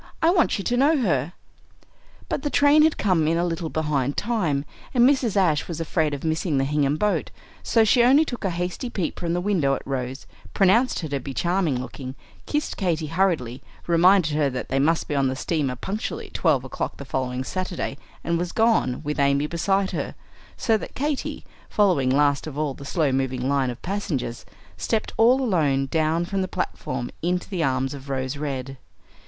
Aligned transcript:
I 0.19 0.31
want 0.31 0.57
you 0.57 0.63
to 0.63 0.75
know 0.77 0.97
her." 0.97 1.33
But 2.27 2.41
the 2.41 2.49
train 2.49 2.81
had 2.81 2.97
come 2.97 3.27
in 3.27 3.37
a 3.37 3.45
little 3.45 3.69
behind 3.69 4.17
time, 4.17 4.65
and 4.95 5.07
Mrs. 5.07 5.37
Ashe 5.37 5.67
was 5.67 5.79
afraid 5.79 6.15
of 6.15 6.23
missing 6.23 6.57
the 6.57 6.63
Hingham 6.63 6.97
boat; 6.97 7.29
so 7.61 7.83
she 7.83 8.01
only 8.01 8.25
took 8.25 8.43
a 8.43 8.49
hasty 8.49 8.89
peep 8.89 9.19
from 9.19 9.33
the 9.33 9.39
window 9.39 9.75
at 9.75 9.85
Rose, 9.85 10.25
pronounced 10.55 11.01
her 11.01 11.07
to 11.09 11.19
be 11.19 11.35
charming 11.35 11.79
looking, 11.79 12.15
kissed 12.47 12.77
Katy 12.77 13.05
hurriedly, 13.13 13.61
reminded 13.85 14.33
her 14.33 14.49
that 14.49 14.69
they 14.69 14.79
must 14.79 15.07
be 15.07 15.13
on 15.13 15.27
the 15.27 15.35
steamer 15.35 15.75
punctually 15.75 16.25
at 16.25 16.33
twelve 16.33 16.63
o'clock 16.63 16.97
the 16.97 17.05
following 17.05 17.43
Saturday, 17.43 17.95
and 18.23 18.39
was 18.39 18.51
gone, 18.51 19.03
with 19.03 19.19
Amy 19.19 19.45
beside 19.45 19.91
her; 19.91 20.15
so 20.57 20.77
that 20.77 20.95
Katy, 20.95 21.45
following 21.69 22.09
last 22.09 22.47
of 22.47 22.57
all 22.57 22.73
the 22.73 22.85
slow 22.85 23.11
moving 23.11 23.47
line 23.47 23.69
of 23.69 23.79
passengers, 23.83 24.47
stepped 24.77 25.13
all 25.17 25.43
alone 25.43 25.85
down 25.91 26.25
from 26.25 26.41
the 26.41 26.47
platform 26.47 27.11
into 27.21 27.47
the 27.47 27.61
arms 27.63 27.93
of 27.93 28.09
Rose 28.09 28.35
Red. 28.35 28.77